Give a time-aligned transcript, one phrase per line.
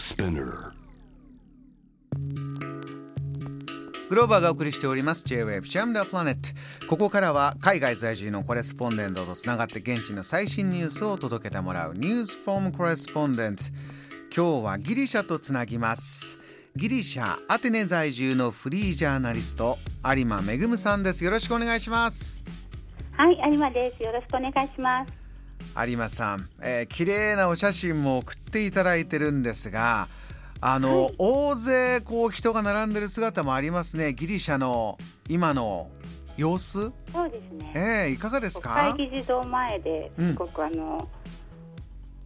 [0.00, 0.72] Spinner.
[4.08, 5.24] グローバーがお送りしております。
[5.24, 6.36] J-Wave Jam the Planet
[6.88, 13.72] ここからは海外在住のコレスポンデントとつながって現地の最新ニュースを届けてもらう News from Correspondent
[14.34, 16.38] 今日はギリシャとつなぎます。
[16.74, 21.22] ギリシャアテネ在住のフリージャーナリスト有馬恵さんです。
[21.22, 22.42] よろしくお願いします。
[23.12, 24.02] はい、有馬です。
[24.02, 25.19] よろしくお願いします。
[25.76, 30.08] 有馬さん、えー、綺麗なお写真も送っていただいてるんですが
[30.60, 31.14] あの、はい。
[31.18, 34.12] 大勢こう人が並んでる姿もありますね。
[34.12, 35.88] ギリシャの今の
[36.36, 36.92] 様子？
[37.12, 37.72] そうですね。
[37.74, 38.74] えー、いかがですか？
[38.74, 40.28] 会議事堂前でうん。
[40.32, 41.08] すごくあの、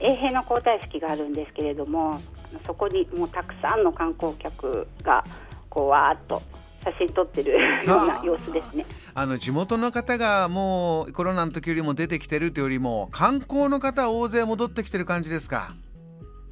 [0.00, 2.20] 衛兵の交代式があるんですけれども、
[2.66, 5.24] そこにもうたくさんの観光客が
[5.70, 6.42] こうわーっと
[6.84, 8.84] 写真撮ってるような様子ですね。
[9.14, 15.72] あの地元の方がもうコロナの時よりも出てきてるというよりも観光の方大勢戻ってきてる感じですか？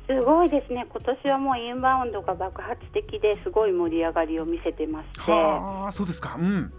[0.06, 0.86] すごいですね。
[0.90, 6.36] 今年はもうインバウンドが爆発的ですごい盛り上がりを見せてまして、はあそうですか。
[6.38, 6.72] うん。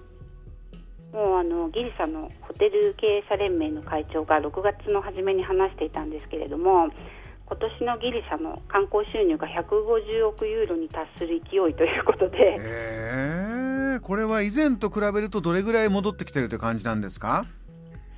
[1.14, 6.90] もうあのギリシャのホテル経営者連盟の会長が6月の初めに話していたんですけれども
[7.46, 12.60] 今年のギリシャの観光収入が150億ユーロに達する勢いということでえ。
[12.60, 13.33] ー、
[14.00, 17.46] これは以前と比べるとどれぐらい戻ってきてるという感じなんですか？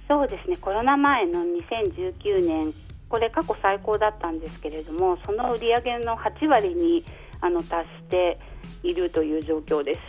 [0.07, 0.57] そうですね。
[0.57, 2.73] コロナ前の2019年
[3.09, 7.03] これ過去最高だったんですけれどもその売り上げの8割に
[7.41, 8.39] あの達して
[8.83, 9.99] いるという状況です。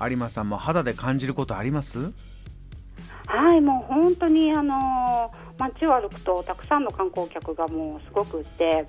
[0.00, 2.12] 有馬さんも肌で感じることあります？
[3.26, 8.86] はい、もう本当にあの街を歩くとたくさんの観光客がもうすごくって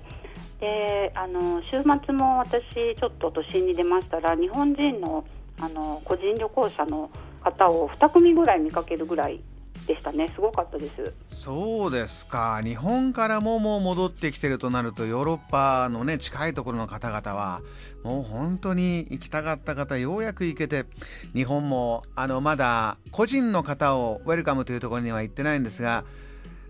[0.60, 2.62] であの週末も私
[2.98, 5.24] ちょっと都心に出ましたら日本人の
[5.60, 7.10] あの個人旅行者の
[7.42, 9.40] 方を2組ぐらい見かけるぐらい
[9.86, 11.12] でしたねすごかったです。
[11.28, 17.60] そうですか日本からももう戻ってきてるとなるとヨーロッパのね近いところの方々は
[18.04, 20.84] もう本当に行きたかった方ようやく行けて
[21.34, 26.04] 日本もあのまだ個人の方をウェルカムというところには行ってないんですが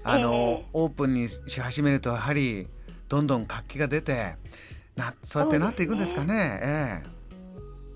[0.03, 2.69] あの、ええオープンにし始めるとやはり
[3.09, 4.37] どんどん活気が出て
[4.97, 7.20] なそうやってなっていくんですかね。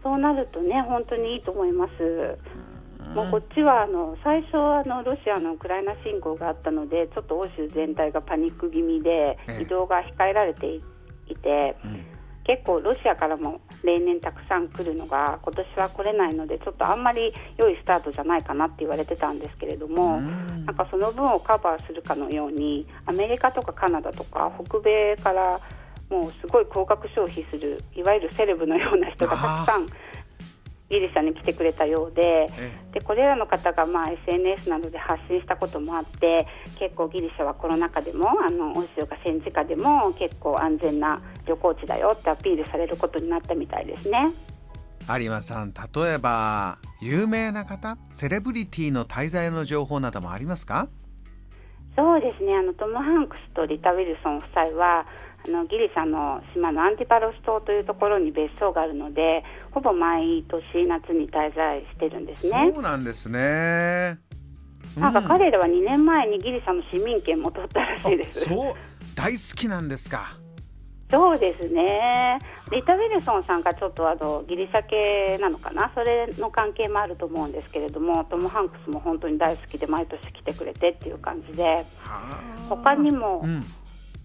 [0.05, 1.93] そうなるとね本当にいいと思います。
[2.01, 2.75] ええ
[3.15, 9.63] もうこっちはあの最初はあのロシアのウクライナ侵攻があったのでちょっと欧州全体がパニック気味でええ。
[9.63, 10.83] 移動が控えられてい
[11.29, 12.07] いてうん。
[12.45, 20.65] 結構ロシアからも例年たくさん来るのが今年は来れないのでちょっとあんまり良いスタートじゃないかなって言われてたんですけれども、うん。
[20.67, 25.61] なんかその分をカバーするかのようにアメリカとかカナダとか北米から
[26.11, 29.87] もうすごい高額消費するいわゆるセレブのような人がたくさん
[30.91, 32.49] ギリシャに来てくれたようで。
[32.59, 36.47] えでこれらの方がまあ SNS などで発信したこともあって
[36.79, 44.31] 結構ギリシャはコロナ禍でもあの欧州が戦時下でも結構安全な旅行地だよってアピールされることになったみたいですね。
[45.09, 50.87] 有馬さん例えば有名な方セレブリティの滞在の情報などもありますか？
[51.97, 55.07] そうですねあのトム・ハンクスとリタ・ウィルソン夫妻は
[55.47, 62.71] あのギリシャの島のアンティパロス島というところに別荘があるのでほぼ毎年夏に滞在してるんですね。
[62.75, 64.19] そうなんですね。
[64.97, 68.51] なんかうん彼らは2年前にギリシャの市民権も取ったらしいです。
[68.51, 68.75] あそう
[69.15, 70.44] 大好きなんですか。
[71.15, 72.41] そうですね。
[72.73, 82.43] リタ・ウィルソンさんがちょっとあのギリシャ系なのかな、それの関係もあると思うんですけれども、トム・ハンクスも本当に大好きで毎年来てくれてっていう感じで、はあ。
[82.69, 83.65] 他にもうん。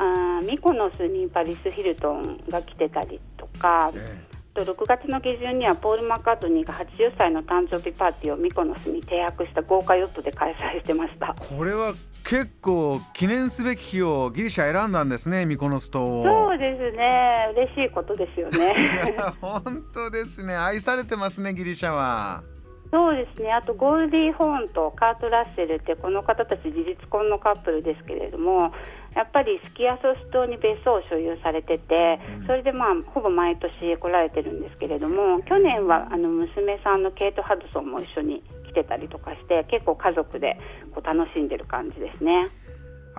[0.02, 4.29] あーミコノスにパリス・ヒルトンが来てたりとか、え
[4.66, 11.36] と6月の下旬にはポール・マッカートニーが80歳の誕生日パーティーをミコノスに停泊した豪華ヨットで開催してました。
[11.40, 11.94] えこれは
[12.24, 16.24] 結構記念すべき日をギリシャ選んだんですねミコノス島を。
[16.24, 17.53] そうですね。
[17.56, 19.14] 嬉しいことですよね。
[19.14, 22.44] い や本当ですね愛されてますねギリシャは。
[22.92, 28.74] そうですね、あとゴールディ・ホーンとカート・ラッセルってこの方たち事実婚のカップルですけれども
[29.16, 32.48] やっぱりスキアソス島に別荘を所有されててうん。
[32.48, 40.57] それでまあほぼ毎年来られてるんですけれども去年はあの娘さんのケイト・ハドソンも一緒に来てたりとかして結構家族で
[40.94, 42.48] こう楽しんでる感じですね。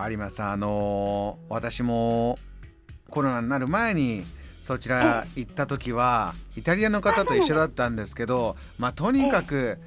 [0.09, 2.39] 有馬さんあのー私も
[3.09, 4.23] コロナになる前に
[4.61, 9.79] そちら行った時はイタリアの方と一緒だったんですけどまあとにかく、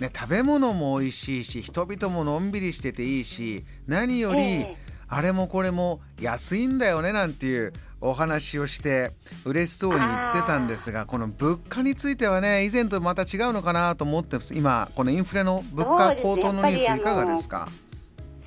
[0.00, 9.12] ね、食べ物も美味しいし人々ものんびりしてていいし何より、ええあれもこれも安いんだよねなんていうお話をして
[9.44, 14.54] 嬉しそうに言ってたんですがこの物価についてはね以前とまた違うのかなと思ってます。
[14.54, 17.68] 今このインフレの物価高騰のニュースいかがですか？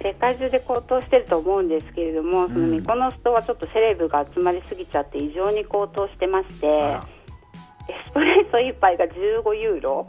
[0.04, 7.00] 世界中で高騰してると思うんですけれども、そのミコノス島はちょっとセレブが集まりすぎちゃって異常に高騰してまして、エ
[8.10, 10.08] スプレッソ1杯が15ユーロ、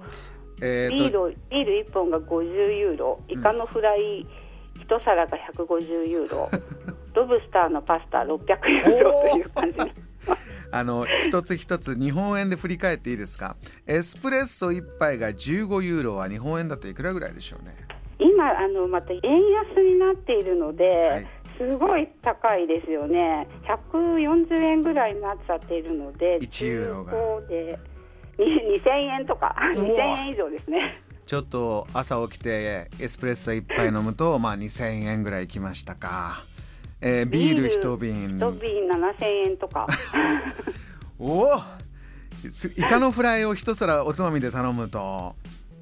[0.63, 4.27] えー、ビールビール1本が50ユーロ、イカのフライ
[4.93, 6.51] 1皿が150ユーロ、
[7.15, 10.03] ロブスターのパスタ600ユーロという感じです。
[10.71, 13.57] あの一つ一つ日本円で振り返っていいですか？
[13.87, 17.75] エスプレッソ1杯が15ユーロは日本円だといくらぐらいでしょうね？
[18.19, 21.27] 今あのまた円安になっているので、はい、
[21.59, 23.49] すごい高いですよね。
[23.93, 27.13] 140円ぐらいになっちゃっているので1ユーロが。
[27.49, 27.79] で
[28.39, 28.91] 2000
[29.21, 29.55] 円とか。
[29.59, 31.03] 2000円以上ですね
[31.33, 36.45] ちょっと朝起きてエスプレッソ1杯飲むとまあ2000円ぐらいいきましたか。
[37.01, 38.37] えー、ビール一瓶。
[38.37, 39.87] 一瓶7000円とか。
[41.19, 41.57] おお
[42.77, 45.35] イカのフライを一皿おつまみで頼むと。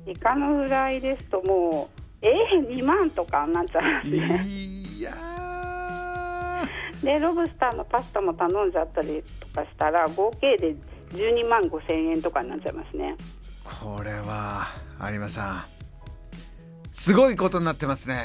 [0.07, 5.13] イカのフライですともうえー、2万とかなっちゃいますねいや
[7.03, 10.77] でロブスターのパスタも頼んじゃったりとかしたら合計で
[11.13, 13.17] 12万5千円とかになっちゃいますね。
[13.65, 14.67] これは
[15.11, 15.65] 有馬さん
[16.93, 18.25] すごいことになってますね。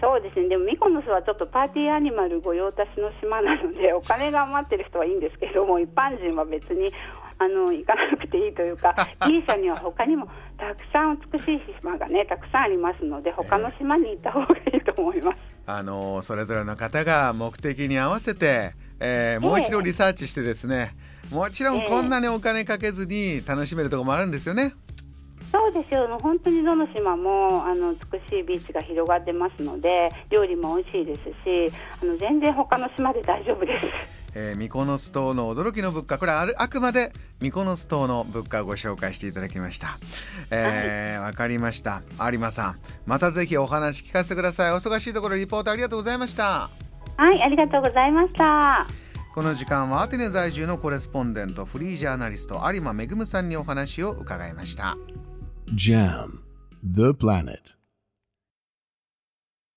[0.00, 0.48] そうですね。
[0.48, 6.92] でもミコノスはちょっとパーティーアニマル御用達の島なので お金が余ってる人はいいんですけども一般人は別に
[7.38, 8.94] あの行かなくていいというか
[9.26, 15.38] ギリシャには他にもたくさん美しい島がねたくさんありますので他の島に行った方がいいと思います。
[15.66, 20.94] あのそれぞれの方が目的に合わせて、えー、もう一度リサーチしてですね、
[21.30, 24.74] もちろんこんなにお金かけずに楽しめるところもあるんですよね。
[25.52, 26.06] そうですよ。
[26.22, 31.72] 本当にどの島もあの美しいビーチが広がってますので料理も美味しいですし
[32.02, 33.86] あの全然他の島で大丈夫です。
[34.32, 36.18] えー、ミコノス島の驚きの物価。
[36.18, 39.88] これはあくまでミコノス島の物価をご紹介していただきました。
[39.88, 39.98] わ、
[40.52, 42.02] えー、はい、かりました。
[42.20, 44.72] 有馬さんまたぜひお話聞かせてください。
[44.72, 46.70] お忙しいところリポートありがとうございました。
[47.20, 48.86] はいありがとうございました
[49.32, 54.96] この時間はアテネ在住のコレスポンデントフリージャーナリスト有馬恵さんにお話を伺いました。
[55.74, 56.40] JAM
[56.82, 57.79] The Planet.